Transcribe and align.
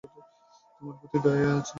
তোমার 0.75 0.95
প্রতি 0.99 1.17
দয়াই 1.23 1.45
করছি। 1.47 1.69